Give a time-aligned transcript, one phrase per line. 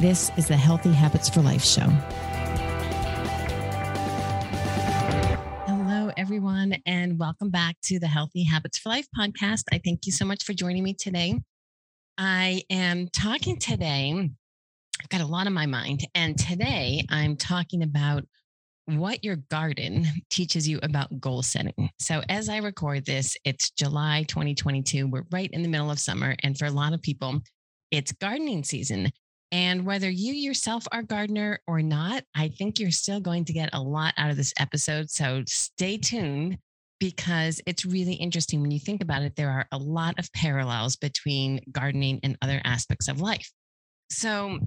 [0.00, 1.86] This is the Healthy Habits for Life show.
[5.66, 9.64] Hello, everyone, and welcome back to the Healthy Habits for Life podcast.
[9.70, 11.38] I thank you so much for joining me today.
[12.16, 14.30] I am talking today,
[15.02, 18.24] I've got a lot on my mind, and today I'm talking about
[18.86, 21.90] what your garden teaches you about goal setting.
[21.98, 25.08] So, as I record this, it's July 2022.
[25.08, 26.36] We're right in the middle of summer.
[26.42, 27.42] And for a lot of people,
[27.90, 29.12] it's gardening season.
[29.52, 33.70] And whether you yourself are gardener or not, I think you're still going to get
[33.72, 35.10] a lot out of this episode.
[35.10, 36.58] So stay tuned
[37.00, 39.34] because it's really interesting when you think about it.
[39.34, 43.50] There are a lot of parallels between gardening and other aspects of life.
[44.10, 44.60] So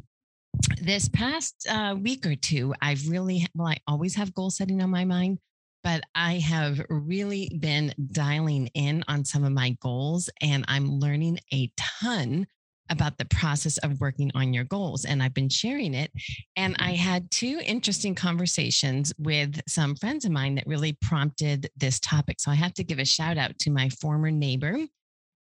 [0.81, 4.89] this past uh, week or two, I've really, well, I always have goal setting on
[4.89, 5.39] my mind,
[5.83, 11.39] but I have really been dialing in on some of my goals and I'm learning
[11.53, 12.47] a ton
[12.89, 15.05] about the process of working on your goals.
[15.05, 16.11] And I've been sharing it.
[16.55, 16.95] And I mm-hmm.
[16.95, 22.39] had two interesting conversations with some friends of mine that really prompted this topic.
[22.39, 24.77] So I have to give a shout out to my former neighbor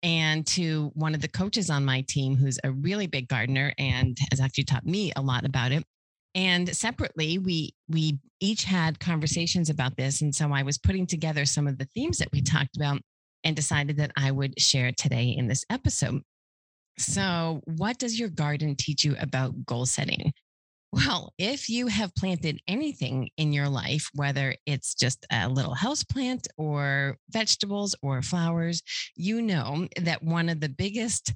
[0.03, 4.17] and to one of the coaches on my team who's a really big gardener and
[4.31, 5.83] has actually taught me a lot about it.
[6.35, 10.21] And separately, we we each had conversations about this.
[10.21, 13.01] And so I was putting together some of the themes that we talked about
[13.43, 16.21] and decided that I would share today in this episode.
[16.99, 20.33] So, what does your garden teach you about goal setting?
[20.91, 26.03] Well, if you have planted anything in your life, whether it's just a little house
[26.03, 28.81] plant or vegetables or flowers,
[29.15, 31.33] you know that one of the biggest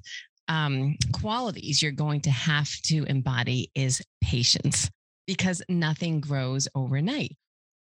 [0.48, 4.90] um, qualities you're going to have to embody is patience
[5.26, 7.36] because nothing grows overnight.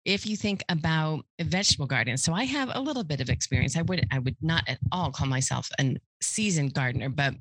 [0.04, 3.78] If you think about vegetable gardens, so I have a little bit of experience.
[3.78, 7.36] I would I would not at all call myself a seasoned gardener, but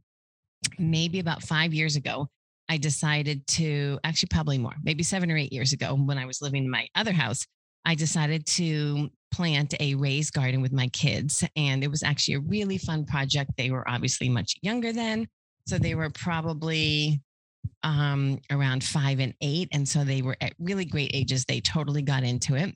[0.78, 2.28] maybe about five years ago,
[2.68, 6.42] I decided to actually probably more, maybe seven or eight years ago when I was
[6.42, 7.46] living in my other house,
[7.84, 11.44] I decided to plant a raised garden with my kids.
[11.54, 13.52] And it was actually a really fun project.
[13.56, 15.28] They were obviously much younger then.
[15.68, 17.22] So they were probably
[17.82, 19.68] um, around five and eight.
[19.72, 21.44] And so they were at really great ages.
[21.44, 22.74] They totally got into it.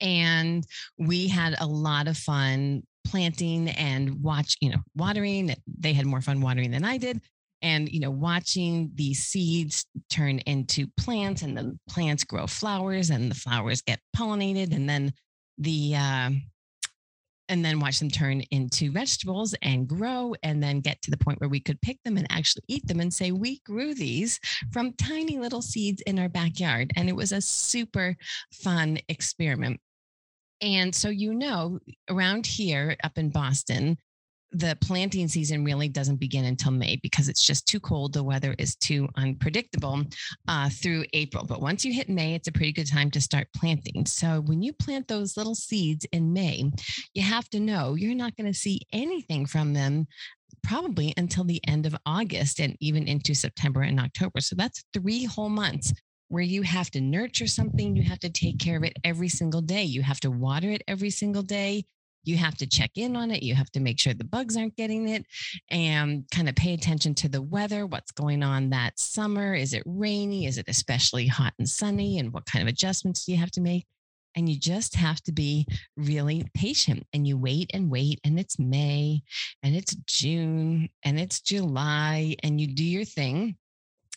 [0.00, 0.64] And
[0.98, 5.54] we had a lot of fun planting and watch, you know, watering.
[5.78, 7.20] They had more fun watering than I did.
[7.62, 13.30] And, you know, watching the seeds turn into plants and the plants grow flowers and
[13.30, 15.12] the flowers get pollinated and then
[15.58, 16.30] the, uh,
[17.48, 21.40] and then watch them turn into vegetables and grow and then get to the point
[21.40, 24.40] where we could pick them and actually eat them and say we grew these
[24.72, 28.16] from tiny little seeds in our backyard and it was a super
[28.52, 29.80] fun experiment
[30.60, 31.78] and so, you know,
[32.08, 33.98] around here up in Boston,
[34.52, 38.12] the planting season really doesn't begin until May because it's just too cold.
[38.12, 40.02] The weather is too unpredictable
[40.48, 41.44] uh, through April.
[41.44, 44.06] But once you hit May, it's a pretty good time to start planting.
[44.06, 46.70] So when you plant those little seeds in May,
[47.12, 50.06] you have to know you're not going to see anything from them
[50.62, 54.40] probably until the end of August and even into September and October.
[54.40, 55.92] So that's three whole months
[56.28, 59.60] where you have to nurture something, you have to take care of it every single
[59.60, 59.84] day.
[59.84, 61.84] You have to water it every single day.
[62.24, 63.44] You have to check in on it.
[63.44, 65.24] You have to make sure the bugs aren't getting it
[65.70, 69.54] and kind of pay attention to the weather, what's going on that summer.
[69.54, 70.46] Is it rainy?
[70.46, 72.18] Is it especially hot and sunny?
[72.18, 73.86] And what kind of adjustments do you have to make?
[74.34, 78.20] And you just have to be really patient and you wait and wait.
[78.24, 79.22] And it's May
[79.62, 83.56] and it's June and it's July and you do your thing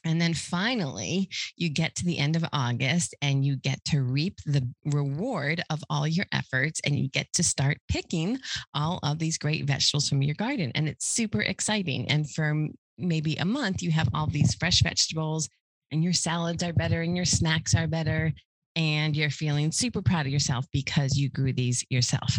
[0.05, 4.37] and then finally, you get to the end of August and you get to reap
[4.45, 8.39] the reward of all your efforts and you get to start picking
[8.73, 10.71] all of these great vegetables from your garden.
[10.75, 12.09] And it's super exciting.
[12.09, 12.67] And for
[12.97, 15.49] maybe a month, you have all these fresh vegetables
[15.91, 18.33] and your salads are better and your snacks are better.
[18.75, 22.37] and you're feeling super proud of yourself because you grew these yourself.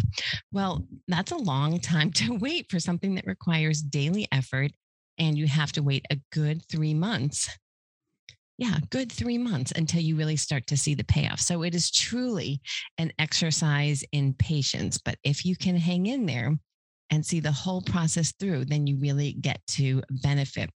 [0.51, 4.71] Well, that's a long time to wait for something that requires daily effort,
[5.21, 7.47] and you have to wait a good three months.
[8.57, 11.39] Yeah, good three months until you really start to see the payoff.
[11.39, 12.59] So it is truly
[12.97, 14.97] an exercise in patience.
[14.97, 16.57] But if you can hang in there
[17.11, 20.71] and see the whole process through, then you really get to benefit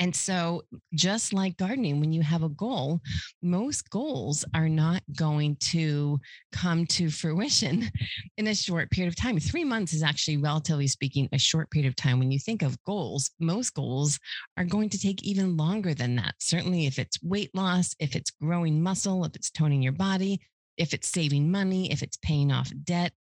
[0.00, 0.62] and so,
[0.94, 3.00] just like gardening, when you have a goal,
[3.42, 6.20] most goals are not going to
[6.52, 7.90] come to fruition
[8.36, 9.40] in a short period of time.
[9.40, 12.20] Three months is actually, relatively speaking, a short period of time.
[12.20, 14.20] When you think of goals, most goals
[14.56, 16.36] are going to take even longer than that.
[16.38, 20.40] Certainly, if it's weight loss, if it's growing muscle, if it's toning your body,
[20.76, 23.12] if it's saving money, if it's paying off debt,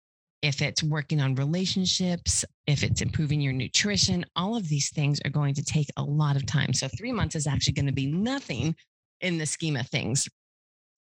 [0.42, 5.32] if it's working on relationships, if it's improving your nutrition, all of these things are
[5.32, 6.74] going to take a lot of time.
[6.74, 8.76] So, three months is actually going to be nothing
[9.22, 10.28] in the scheme of things.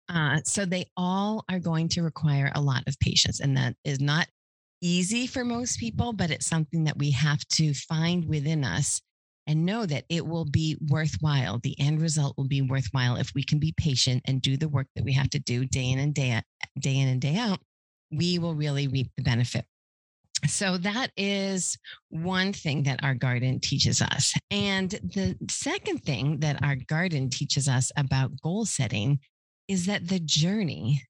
[0.10, 3.42] Uh, so, they all are going to require a lot of patience.
[3.42, 4.28] And that is not
[4.82, 9.02] easy for most people, but it's something that we have to find within us
[9.46, 11.60] and know that it will be worthwhile.
[11.60, 14.88] The end result will be worthwhile if we can be patient and do the work
[14.96, 16.44] that we have to do day in and day out,
[16.80, 17.60] day in and day out
[18.12, 19.66] we will really reap the benefit.
[20.46, 21.78] So that is
[22.10, 24.34] one thing that our garden teaches us.
[24.52, 29.20] And the second thing that our garden teaches us about goal setting
[29.68, 31.02] is that the journey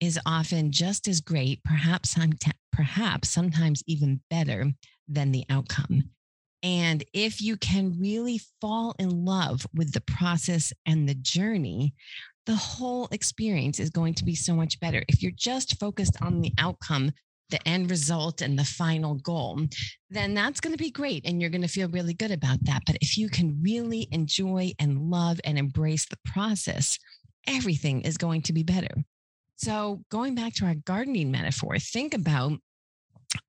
[0.00, 2.16] is often just as great, perhaps
[2.72, 4.70] perhaps sometimes even better
[5.08, 6.10] than the outcome.
[6.62, 11.94] And if you can really fall in love with the process and the journey,
[12.46, 15.02] the whole experience is going to be so much better.
[15.08, 17.12] If you're just focused on the outcome,
[17.50, 19.60] the end result, and the final goal,
[20.10, 21.26] then that's going to be great.
[21.26, 22.82] And you're going to feel really good about that.
[22.86, 26.98] But if you can really enjoy and love and embrace the process,
[27.46, 29.04] everything is going to be better.
[29.56, 32.58] So, going back to our gardening metaphor, think about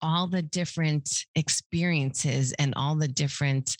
[0.02, 3.76] all the different experiences and all the different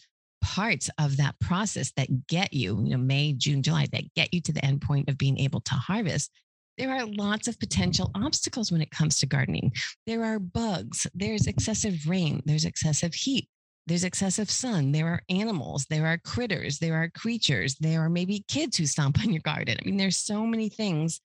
[0.46, 4.40] parts of that process that get you, you know, May, June, July, that get you
[4.42, 6.30] to the end point of being able to harvest,
[6.78, 9.74] there are lots of potential obstacles when it comes to gardening.
[10.06, 13.50] There are bugs, there's excessive rain, there's excessive heat,
[13.88, 18.46] there's excessive sun, there are animals, there are critters, there are creatures, there are maybe
[18.48, 19.78] kids who stomp on your garden.
[19.82, 21.22] I mean, there's so many things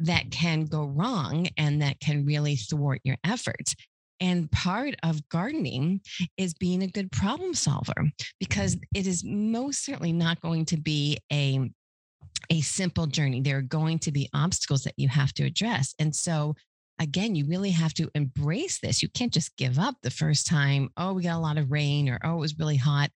[0.00, 3.76] that can go wrong and that can really thwart your efforts.
[4.20, 6.00] And part of gardening
[6.36, 11.18] is being a good problem solver because it is most certainly not going to be
[11.32, 11.70] a
[12.50, 13.40] a simple journey.
[13.40, 15.94] There are going to be obstacles that you have to address.
[15.98, 16.54] And so
[16.98, 19.02] again, you really have to embrace this.
[19.02, 22.08] You can't just give up the first time, oh, we got a lot of rain
[22.08, 23.10] or oh, it was really hot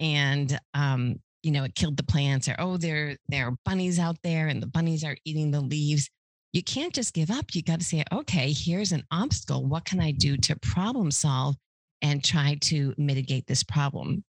[0.00, 4.16] and um, you know, it killed the plants or oh, there there are bunnies out
[4.22, 6.10] there and the bunnies are eating the leaves
[6.54, 7.52] you can't just give up.
[7.52, 9.66] You got to say, okay, here's an obstacle.
[9.66, 11.56] What can I do to problem solve
[12.00, 14.22] and try to mitigate this problem?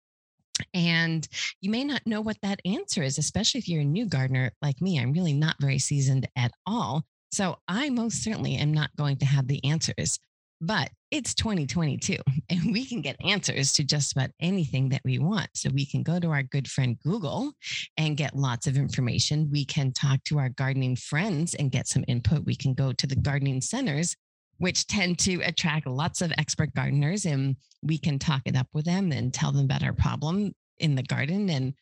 [0.72, 1.28] And
[1.60, 4.80] you may not know what that answer is, especially if you're a new gardener like
[4.80, 4.98] me.
[4.98, 7.04] I'm really not very seasoned at all.
[7.30, 10.18] So I most certainly am not going to have the answers.
[10.60, 12.16] But it's 2022
[12.50, 15.48] and we can get answers to just about anything that we want.
[15.54, 17.52] So we can go to our good friend Google
[17.96, 19.48] and get lots of information.
[19.50, 22.44] We can talk to our gardening friends and get some input.
[22.44, 24.16] We can go to the gardening centers,
[24.58, 28.84] which tend to attract lots of expert gardeners, and we can talk it up with
[28.84, 31.74] them and tell them about our problem in the garden and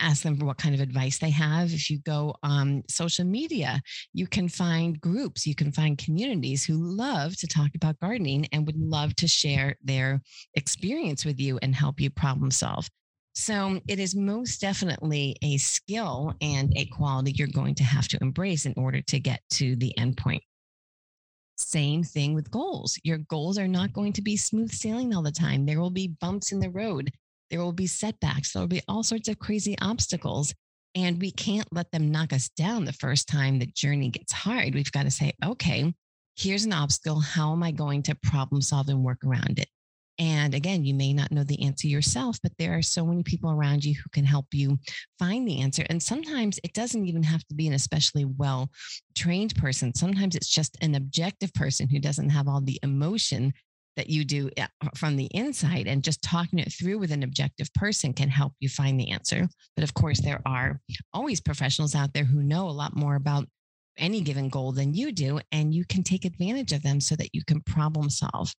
[0.00, 1.72] ask them for what kind of advice they have.
[1.72, 3.80] If you go on social media,
[4.12, 8.66] you can find groups, you can find communities who love to talk about gardening and
[8.66, 10.20] would love to share their
[10.54, 12.88] experience with you and help you problem solve.
[13.34, 18.18] So it is most definitely a skill and a quality you're going to have to
[18.20, 20.42] embrace in order to get to the end point.
[21.56, 22.98] Same thing with goals.
[23.04, 25.66] Your goals are not going to be smooth sailing all the time.
[25.66, 27.12] There will be bumps in the road.
[27.50, 28.52] There will be setbacks.
[28.52, 30.54] There will be all sorts of crazy obstacles.
[30.94, 34.74] And we can't let them knock us down the first time the journey gets hard.
[34.74, 35.92] We've got to say, okay,
[36.36, 37.20] here's an obstacle.
[37.20, 39.68] How am I going to problem solve and work around it?
[40.20, 43.52] And again, you may not know the answer yourself, but there are so many people
[43.52, 44.78] around you who can help you
[45.18, 45.84] find the answer.
[45.88, 48.68] And sometimes it doesn't even have to be an especially well
[49.14, 49.94] trained person.
[49.94, 53.52] Sometimes it's just an objective person who doesn't have all the emotion
[53.98, 57.72] that you do uh, from the inside and just talking it through with an objective
[57.74, 59.48] person can help you find the answer.
[59.74, 60.80] But of course, there are
[61.12, 63.48] always professionals out there who know a lot more about
[63.98, 67.34] any given goal than you do, and you can take advantage of them so that
[67.34, 68.52] you can problem solve.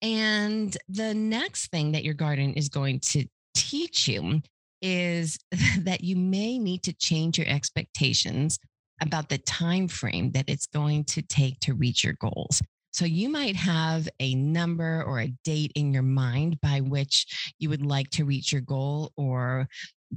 [0.00, 4.40] And the next thing that your garden is going to teach you
[4.80, 5.36] is
[5.80, 8.56] that you may need to change your expectations
[9.02, 12.62] about the time frame that it's going to take to reach your goals.
[12.96, 17.68] So you might have a number or a date in your mind by which you
[17.68, 19.68] would like to reach your goal or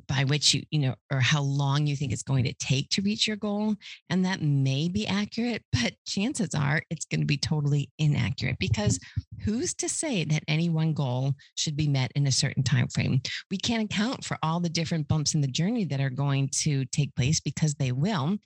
[0.08, 3.02] by which you, you know, or how long you think it's going to take to
[3.02, 3.76] reach your goal.
[4.10, 8.98] And that may be accurate, but chances are it's going to be totally inaccurate because
[9.44, 13.22] who's to say that any one goal should be met in a certain time frame?
[13.52, 16.86] We can't account for all the different bumps in the journey that are going to
[16.86, 18.38] take place because they will.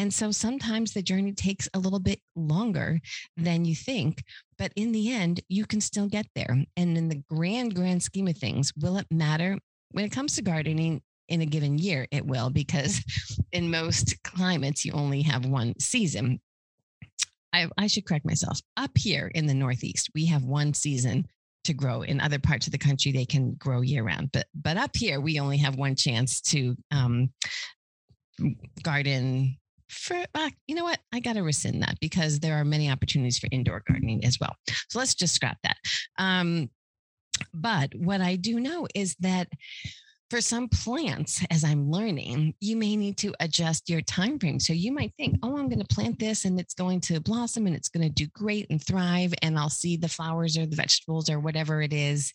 [0.00, 3.00] And so sometimes the journey takes a little bit longer
[3.36, 4.24] than you think,
[4.56, 6.56] but in the end, you can still get there.
[6.74, 9.58] And in the grand, grand scheme of things, will it matter?
[9.90, 13.04] When it comes to gardening, in a given year, it will, because
[13.52, 16.40] in most climates, you only have one season.
[17.52, 18.58] I, I, should correct myself.
[18.78, 21.26] Up here in the Northeast, we have one season
[21.64, 22.02] to grow.
[22.02, 24.32] In other parts of the country, they can grow year round.
[24.32, 27.30] But but up here, we only have one chance to um,
[28.82, 29.58] garden
[29.90, 30.98] for uh, you know what?
[31.12, 34.54] I got to rescind that because there are many opportunities for indoor gardening as well.
[34.88, 35.76] So let's just scrap that.
[36.18, 36.70] Um,
[37.54, 39.48] but what i do know is that
[40.28, 44.60] for some plants as i'm learning you may need to adjust your time frame.
[44.60, 47.66] So you might think oh i'm going to plant this and it's going to blossom
[47.66, 50.76] and it's going to do great and thrive and i'll see the flowers or the
[50.76, 52.34] vegetables or whatever it is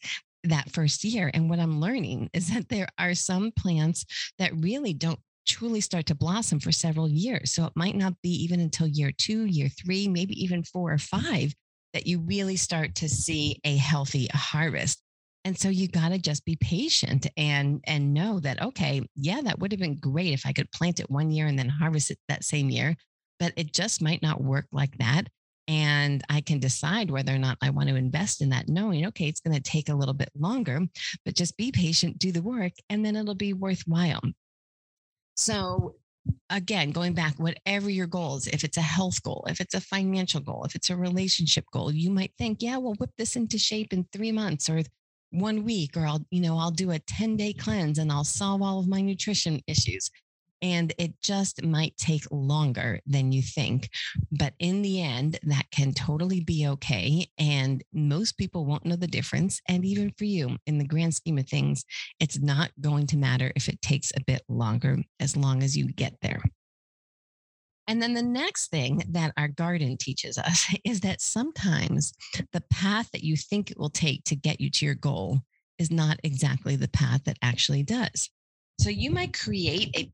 [0.49, 1.31] that first year.
[1.33, 4.05] And what I'm learning is that there are some plants
[4.39, 7.51] that really don't truly start to blossom for several years.
[7.51, 10.97] So it might not be even until year two, year three, maybe even four or
[10.97, 11.01] mm.
[11.01, 11.53] five
[11.93, 15.01] that you really start to see a healthy harvest.
[15.45, 19.59] And so you got to just be patient and and know that okay, yeah, that
[19.59, 22.17] would have been great if I could plant it one year and then harvest it
[22.27, 22.95] that same year,
[23.39, 25.27] but it just might not work like that.
[25.67, 29.27] And I can decide whether or not I want to invest in that, knowing, okay,
[29.27, 30.81] it's going to take a little bit longer,
[31.23, 34.21] but just be patient, do the work, and then it'll be worthwhile.
[35.35, 35.95] So
[36.49, 40.41] again, going back, whatever your goals, if it's a health goal, if it's a financial
[40.41, 43.93] goal, if it's a relationship goal, you might think, yeah, we'll whip this into shape
[43.93, 44.81] in three months or
[45.31, 48.61] one week, or I'll, you know, I'll do a 10 day cleanse and I'll solve
[48.61, 50.09] all of my nutrition issues
[50.61, 53.89] and it just might take longer than you think.
[54.31, 57.27] But in the end, that can totally be okay.
[57.37, 59.61] And most people won't know the difference.
[59.67, 61.85] And even for you, in the grand scheme of things,
[62.19, 65.91] it's not going to matter if it takes a bit longer as long as you
[65.91, 66.41] get there.
[67.87, 72.13] And then the next thing that our garden teaches us is that sometimes
[72.51, 75.41] the path that you think it will take to get you to your goal
[75.77, 78.29] is not exactly the path that actually does.
[78.79, 80.11] So you might create a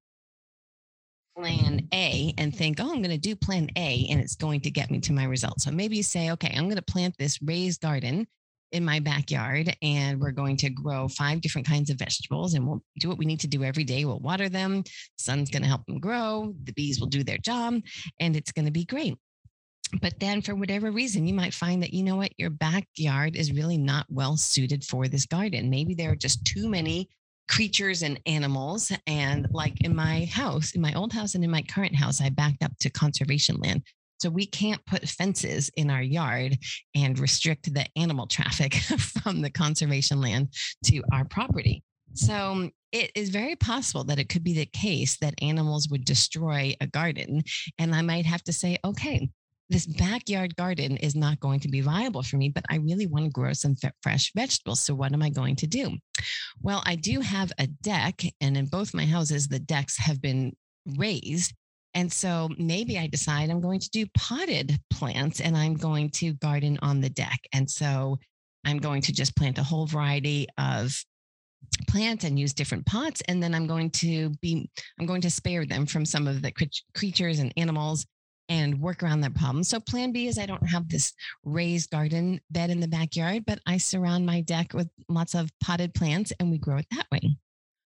[1.36, 4.72] plan A and think, oh, I'm going to do plan A and it's going to
[4.72, 5.64] get me to my results.
[5.64, 8.28] So maybe you say, okay, I'm going to plant this raised garden
[8.72, 12.82] in my backyard and we're going to grow five different kinds of vegetables and we'll
[13.00, 14.06] do what we need to do every day.
[14.06, 14.84] We'll water them.
[15.18, 16.54] Sun's going to help them grow.
[16.64, 17.82] The bees will do their job
[18.20, 19.18] and it's going to be great.
[20.02, 23.52] But then, for whatever reason, you might find that, you know what, your backyard is
[23.52, 25.70] really not well suited for this garden.
[25.70, 27.10] Maybe there are just too many
[27.52, 28.92] creatures and animals.
[29.06, 32.30] And like in my house, in my old house and in my current house, I
[32.30, 33.84] backed up to conservation land.
[34.22, 36.58] So we can't put fences in our yard
[36.96, 40.54] and restrict the animal traffic from the conservation land
[40.86, 41.84] to our property.
[42.14, 46.06] So um, it is very possible that it could be the case that animals would
[46.06, 47.44] destroy a garden.
[47.80, 49.30] And I might have to say, okay,
[49.72, 53.26] this backyard garden is not going to be viable for me, but I really want
[53.26, 54.82] to grow some fresh vegetables.
[54.82, 55.98] So, what am I going to do?
[56.62, 60.54] Well, I do have a deck, and in both my houses, the decks have been
[60.98, 61.54] raised.
[61.94, 66.34] And so maybe I decide I'm going to do potted plants and I'm going to
[66.36, 67.40] garden on the deck.
[67.52, 68.18] And so
[68.66, 70.94] I'm going to just plant a whole variety of
[71.88, 75.66] plants and use different pots and then i'm going to be i'm going to spare
[75.66, 76.52] them from some of the
[76.96, 78.06] creatures and animals
[78.52, 79.64] and work around that problem.
[79.64, 81.14] So, plan B is I don't have this
[81.46, 85.94] raised garden bed in the backyard, but I surround my deck with lots of potted
[85.94, 87.38] plants and we grow it that way.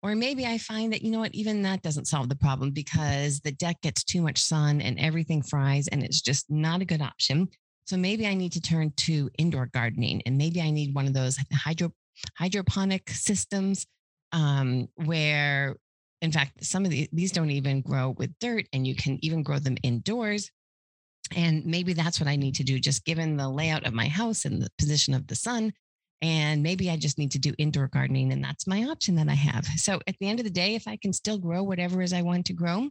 [0.03, 3.41] Or maybe I find that, you know what, even that doesn't solve the problem because
[3.41, 7.03] the deck gets too much sun and everything fries and it's just not a good
[7.03, 7.49] option.
[7.85, 11.13] So maybe I need to turn to indoor gardening and maybe I need one of
[11.13, 11.93] those hydro,
[12.39, 13.87] hydroponic systems
[14.33, 15.77] um, where
[16.23, 19.43] in fact, some of the, these don't even grow with dirt, and you can even
[19.43, 20.51] grow them indoors.
[21.35, 24.45] And maybe that's what I need to do, just given the layout of my house
[24.45, 25.73] and the position of the sun.
[26.23, 29.35] And maybe I just need to do indoor gardening, and that's my option that I
[29.35, 29.67] have.
[29.77, 32.23] So at the end of the day, if I can still grow whatever is I
[32.23, 32.89] want to grow,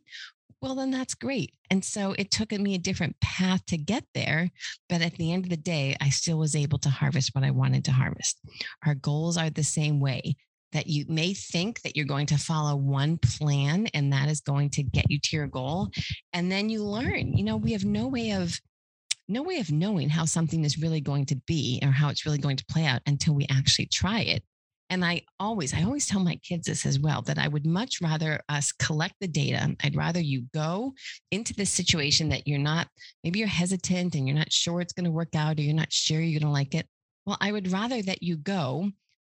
[0.62, 1.54] well, then that's great.
[1.70, 4.50] And so it took me a different path to get there.
[4.90, 7.52] But at the end of the day, I still was able to harvest what I
[7.52, 8.40] wanted to harvest.
[8.86, 10.36] Our goals are the same way
[10.76, 14.70] that you may think that you're going to follow one plan and that is going
[14.70, 15.90] to get you to your goal.
[16.34, 18.60] And then you learn, you know, we have no way of
[19.28, 22.38] no way of knowing how something is really going to be or how it's really
[22.38, 24.44] going to play out until we actually try it.
[24.92, 28.02] And I always, I always tell my kids this as well that I would much
[28.04, 29.76] rather us collect the data.
[29.84, 30.94] I'd rather you go
[31.32, 32.88] into this situation that you're not,
[33.24, 35.92] maybe you're hesitant and you're not sure it's going to work out or you're not
[35.92, 36.86] sure you're going to like it.
[37.26, 38.92] Well, I would rather that you go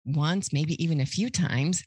[0.08, 1.82] once, maybe even a few times,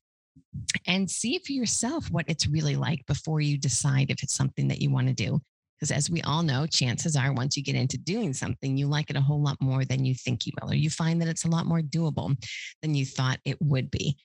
[0.88, 4.82] and see for yourself what it's really like before you decide if it's something that
[4.82, 5.40] you want to do.
[5.80, 9.10] Because as we all know, chances are once you get into doing something, you like
[9.10, 11.46] it a whole lot more than you think you will, or you find that it's
[11.46, 12.36] a lot more doable
[12.82, 14.16] than you thought it would be.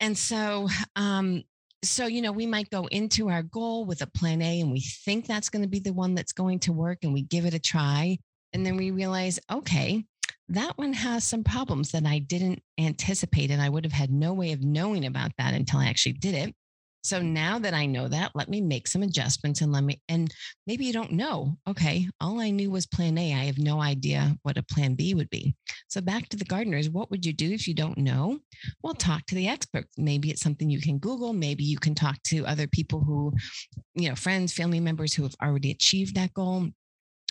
[0.00, 1.42] And so, um,
[1.84, 4.80] so you know, we might go into our goal with a plan A and we
[4.80, 7.54] think that's going to be the one that's going to work and we give it
[7.54, 8.18] a try.
[8.54, 10.04] And then we realize, okay,
[10.48, 13.50] that one has some problems that I didn't anticipate.
[13.50, 16.34] And I would have had no way of knowing about that until I actually did
[16.34, 16.54] it.
[17.04, 17.32] So mm-hmm.
[17.32, 20.32] now that I know that, let me make some adjustments and let me, and
[20.66, 21.56] maybe you don't know.
[21.68, 22.08] Okay.
[22.20, 23.34] All I knew was plan A.
[23.34, 25.54] I have no idea what a plan B would be.
[25.88, 28.40] So back to the gardeners, what would you do if you don't know?
[28.82, 29.94] Well, talk to the experts.
[29.96, 31.32] Maybe it's something you can Google.
[31.32, 33.32] Maybe you can talk to other people who,
[33.94, 36.68] you know, friends, family members who have already achieved that goal.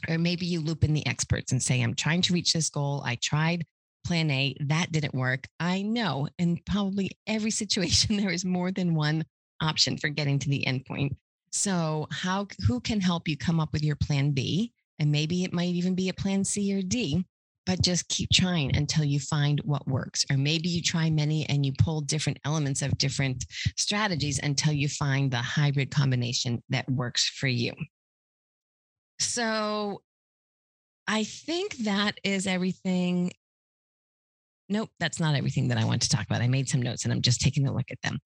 [0.07, 3.01] Or maybe you loop in the experts and say, I'm trying to reach this goal.
[3.05, 3.65] I tried
[4.05, 5.47] plan A, that didn't work.
[5.59, 9.25] I know in probably every situation, there is more than one
[9.61, 11.15] option for getting to the endpoint.
[11.51, 14.73] So, how who can help you come up with your plan B?
[14.99, 17.25] And maybe it might even be a plan C or D,
[17.65, 20.25] but just keep trying until you find what works.
[20.31, 23.45] Or maybe you try many and you pull different elements of different
[23.77, 27.73] strategies until you find the hybrid combination that works for you.
[29.19, 30.01] So,
[31.07, 33.31] I think that is everything.
[34.69, 36.41] Nope, that's not everything that I want to talk about.
[36.41, 38.19] I made some notes and I'm just taking a look at them.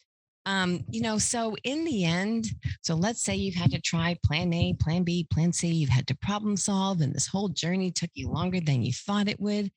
[0.48, 2.48] Um, you know, so in the end,
[2.82, 6.08] so let's say you've had to try plan A, plan B, plan C, you've had
[6.08, 9.72] to problem solve, and this whole journey took you longer than you thought it would.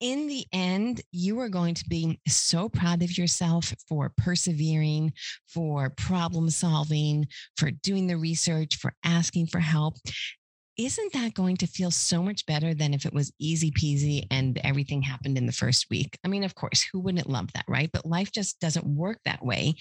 [0.00, 5.12] In the end, you are going to be so proud of yourself for persevering,
[5.46, 9.96] for problem solving, for doing the research, for asking for help
[10.78, 14.58] isn't that going to feel so much better than if it was easy peasy and
[14.62, 16.16] everything happened in the first week?
[16.24, 17.90] I mean, of course, who wouldn't love that, right?
[17.92, 19.74] But life just doesn't work that way.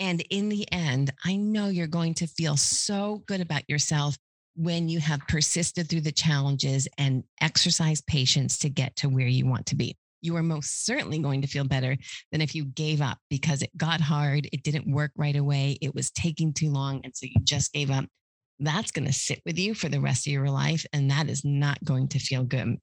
[0.00, 4.16] And in the end, I know you're going to feel so good about yourself
[4.60, 9.46] when you have persisted through the challenges and exercise patience to get to where you
[9.46, 9.96] want to be.
[10.22, 11.96] You are most certainly going to feel better
[12.30, 15.94] than if you gave up because it got hard, it didn't work right away, it
[15.94, 17.00] was taking too long.
[17.04, 18.04] And so you just gave up
[18.60, 20.84] that's going to sit with you for the rest of your life.
[20.92, 22.76] And that is not going to feel good.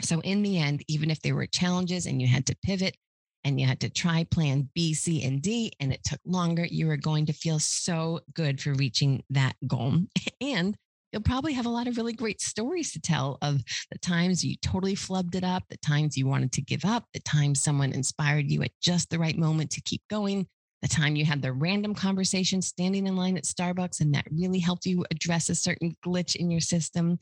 [0.00, 2.96] So, in the end, even if there were challenges and you had to pivot
[3.44, 6.90] and you had to try plan B, C, and D, and it took longer, you
[6.90, 9.98] are going to feel so good for reaching that goal.
[10.40, 10.76] And
[11.12, 14.56] you'll probably have a lot of really great stories to tell of the times you
[14.62, 18.50] totally flubbed it up, the times you wanted to give up, the times someone inspired
[18.50, 20.46] you at just the right moment to keep going,
[20.80, 24.58] the time you had the random conversation standing in line at Starbucks and that really
[24.58, 27.18] helped you address a certain glitch in your system.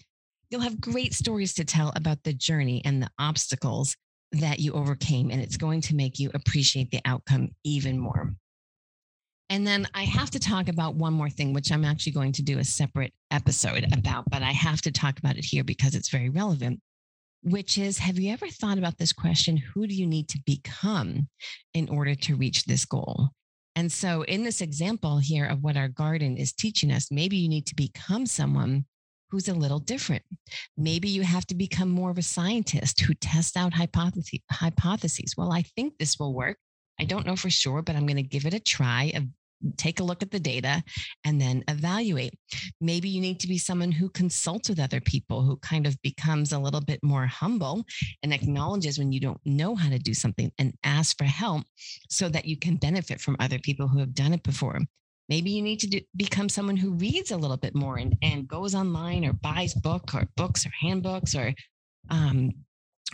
[0.51, 3.97] You'll have great stories to tell about the journey and the obstacles
[4.33, 8.35] that you overcame, and it's going to make you appreciate the outcome even more.
[9.51, 12.43] And then I have to talk about one more thing, which I'm actually going to
[12.43, 16.09] do a separate episode about, but I have to talk about it here because it's
[16.09, 16.81] very relevant
[17.43, 19.57] which is Have you ever thought about this question?
[19.57, 21.29] Who do you need to become
[21.75, 23.31] in order to reach this goal?
[23.77, 27.49] And so, in this example here of what our garden is teaching us, maybe you
[27.49, 28.85] need to become someone
[29.31, 30.25] who's a little different.
[30.77, 35.35] Maybe you have to become more of a scientist who tests out hypotheses.
[35.37, 36.59] Well, I think this will work.
[36.99, 39.25] I don't know for sure, but I'm going to give it a try of
[39.77, 40.83] take a look at the data
[41.25, 42.35] and then evaluate.
[42.81, 46.53] Maybe you need to be someone who consults with other people, who kind of becomes
[46.53, 47.85] a little bit more humble
[48.23, 51.65] and acknowledges when you don't know how to do something and ask for help
[52.09, 54.79] so that you can benefit from other people who have done it before.
[55.29, 58.49] Maybe you need to do, become someone who reads a little bit more and, and
[58.49, 61.55] goes online or buys book or books or handbooks or
[62.11, 62.51] um,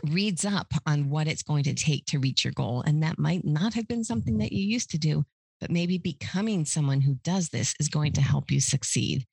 [0.04, 2.82] reads up on what it's going to take to reach your goal.
[2.86, 5.24] And that might not have been something that you used to do,
[5.60, 9.24] but maybe becoming someone who does this is going to help you succeed.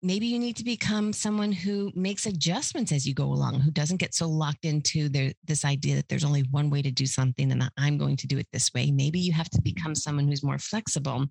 [0.00, 3.96] Maybe you need to become someone who makes adjustments as you go along, who doesn't
[3.96, 7.50] get so locked into their, this idea that there's only one way to do something
[7.50, 8.92] and I'm going to do it this way.
[8.92, 9.96] Maybe you have to become mm-hmm.
[9.96, 11.26] someone who's more flexible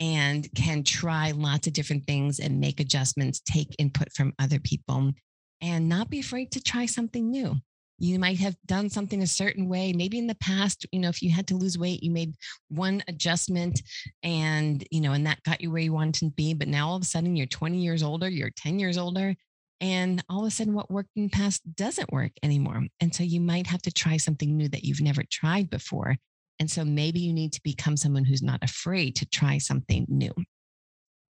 [0.00, 5.12] and can try lots of different things and make adjustments, take input from other people,
[5.60, 7.56] and not be afraid to try something new.
[8.00, 9.92] You might have done something a certain way.
[9.92, 12.34] Maybe in the past, you know, if you had to lose weight, you made
[12.68, 13.82] one adjustment
[14.22, 16.54] and, you know, and that got you where you wanted to be.
[16.54, 19.36] But now all of a sudden you're 20 years older, you're 10 years older,
[19.82, 22.82] and all of a sudden what worked in the past doesn't work anymore.
[23.00, 26.16] And so you might have to try something new that you've never tried before.
[26.58, 30.32] And so maybe you need to become someone who's not afraid to try something new.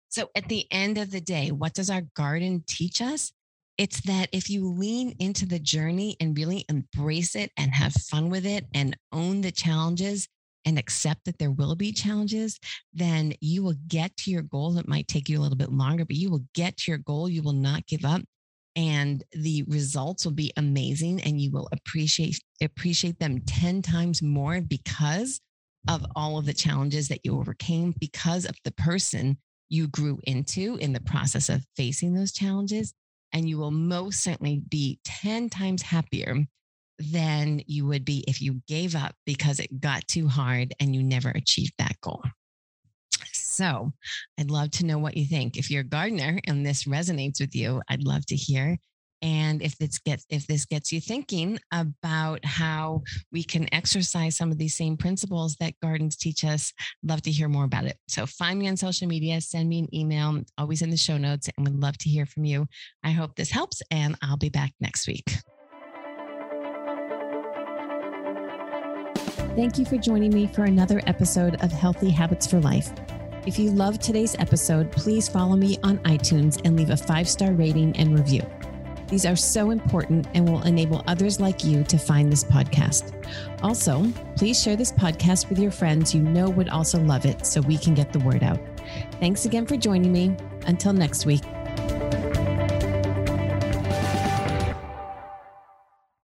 [0.10, 3.34] So at the end of the day, what does our garden teach us?
[3.78, 8.30] It's that if you lean into the journey and really embrace it and have fun
[8.30, 10.28] with it and own the challenges
[10.64, 12.60] and accept that there will be challenges,
[12.94, 14.78] then you will get to your goal.
[14.78, 17.30] It might take you a little bit longer, but you will get to your goal.
[17.30, 18.22] You will not give up
[18.76, 24.62] and the results will be amazing and you will appreciate appreciate them 10 times more
[24.62, 25.40] because
[25.88, 29.38] of all of the challenges that you overcame because of the person
[29.70, 32.94] you grew into in the process of facing those challenges
[33.36, 36.38] and you will most certainly be 10 times happier
[36.98, 41.04] than you would be if you gave up because it got too hard and you
[41.04, 42.24] never achieved that goal.
[43.34, 43.92] So
[44.40, 45.58] I'd love to know what you think.
[45.58, 48.78] If you're a gardener and this resonates with you, I'd love to hear.
[49.22, 54.52] And if this gets if this gets you thinking about how we can exercise some
[54.52, 56.74] of these same principles that gardens teach us,
[57.04, 57.98] love to hear more about it.
[58.08, 61.50] So find me on social media, send me an email, always in the show notes,
[61.58, 62.68] and would love to hear from you.
[63.04, 65.26] I hope this helps, and I'll be back next week.
[69.56, 72.92] Thank you for joining me for another episode of Healthy Habits for Life.
[73.48, 77.54] If you loved today's episode, please follow me on iTunes and leave a five star
[77.54, 78.42] rating and review.
[79.08, 83.14] These are so important and will enable others like you to find this podcast.
[83.62, 87.62] Also, please share this podcast with your friends you know would also love it so
[87.62, 88.60] we can get the word out.
[89.20, 90.36] Thanks again for joining me.
[90.68, 91.44] Until next week.